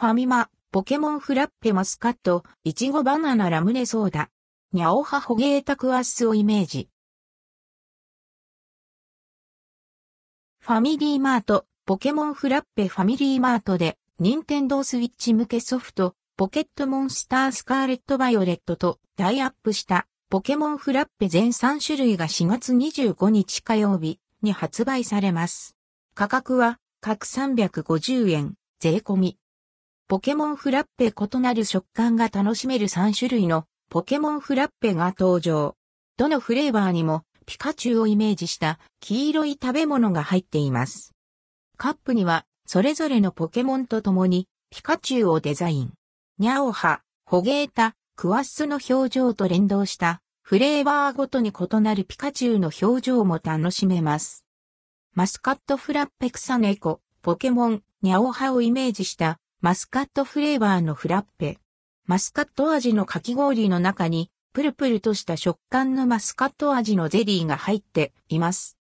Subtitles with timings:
[0.00, 4.30] ファミマ、ポケモンフラッペマスカット、いちごバナナラムネソーダ。
[4.72, 6.88] ニャオハホゲータクワッスをイメージ。
[10.60, 25.76] ファミリーマート、ポケモンフラッペファミリーマートで、ニンテンドースイッチ向けソフト、ポケットモンスタースカーレットバイオレットとダイアップしたポケモンフラッペ全3種類が4月25日火曜日に発売されます。
[26.14, 29.39] 価格は各350円、税込み。
[30.10, 35.76] ポケモンフラッペ異なる食感が楽しめる3種類のポケモンフラッペが登場。
[36.16, 41.14] どのフレーバーにもピカチュウをイメージした黄色い食べ物が入っています。
[41.76, 45.92] カップにはそれぞれのポケモンと共にピカチュウをデザイン。
[46.40, 54.44] ニャオハ、ホゲータ、クワッスの表情と連動したフレーバーごとに異なるピカチュウの表情も楽しめます。
[55.14, 61.58] マスカットフラッペ草猫、ポケモン、ニャオハをイメージしたマスカットフレーバーのフラッペ。
[62.06, 68.78] マスカット味のかき氷の中に、プルプルとした食感のマスカット味のゼリーが入っています。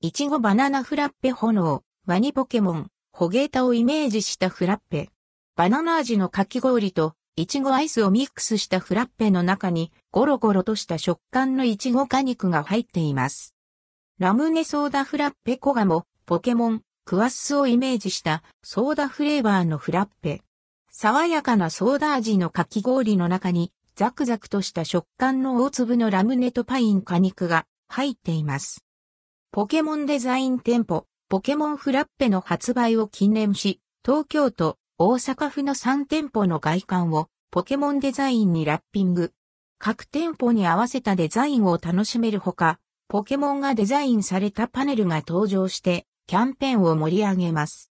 [0.00, 5.10] いちごバナナフラッペ炎、ワニポケモン、ホゲータをイメージしたフラッペ。
[5.54, 13.54] バナナ味のかき氷といちごアイスをミックスしたフラッペの中にゴロゴロとした食感のいちご果肉が入っています。
[14.18, 20.42] ラムネソーダフラッペコガモ、ポケモン、クワッスをイメージしたソーダフレーバーのフラッペ。
[20.90, 28.84] 爽やかなソーダ味のかき氷の中にザクザクとした食感の大粒のラムネとパイン果肉が入っています。
[29.52, 39.32] ポケモンデザイン店舗、ポケモンフラッペの発売を記念し、東京都、大阪府の3店舗の外観をポケモンデザインにラッピング。
[39.78, 47.90] 各店舗に合わせたデザインを楽しめるほか、ポケモンがデザインされたパネルが登場してキャンペーンを盛り上げます。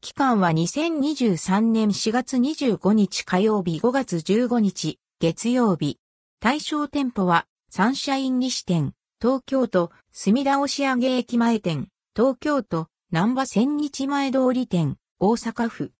[0.00, 5.98] 期間は2023年4月25日火曜日5月15日月曜日。
[6.38, 15.90] 対象店舗はサンシャイン西店、東京都墨田押上駅前店、東京都南波千日前通り店、大阪府。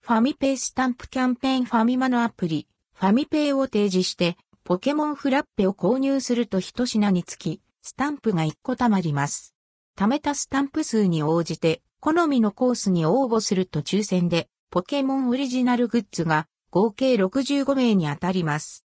[0.00, 9.54] ファミペイスタンプキャンペーンファミマのアプリ、ファミペイを提示して、ポケモンフラッペを購入すると一品につき、スタンプが1個貯まります。
[10.02, 18.84] 貯めたスタンプ数に応じて、好みのコースに応募すると抽選で、ポケモンオリジナルグッズが合計65名に当たります。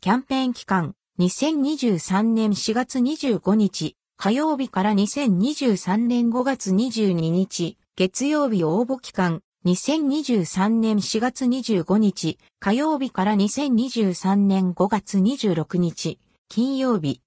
[0.00, 17.22] キャンペーン期間、2023年4月25日、火曜日から2023年5月22日、月曜日応募期間、2023年4月25日、火曜日から2023年5月26日、金曜日。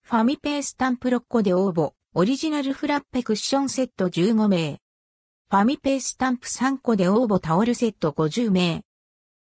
[0.00, 1.92] ファミペースタンプ6個で応募。
[2.16, 4.78] オリジナルフラッペクッションセット15名。
[5.50, 8.82] ファミペースタンプ3個で応募タオルセット50名。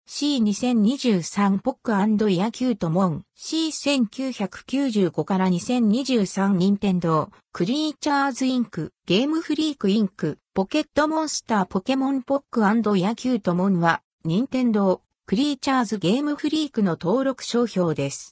[0.07, 18.27] C2023 ポックイヤキュートモン C1995 から2023任天堂クリーチャーズインクゲームフリークインクポケットモンスターポケモンポックイヤキュートモンは任天堂クリーチャーズゲームフリークの登録商標です。